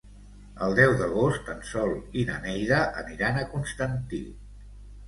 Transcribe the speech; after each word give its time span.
El 0.67 0.71
deu 0.79 0.93
d'agost 1.01 1.51
en 1.57 1.61
Sol 1.73 1.93
i 2.23 2.27
na 2.31 2.41
Neida 2.47 2.83
aniran 3.05 3.41
a 3.45 3.49
Constantí. 3.57 4.25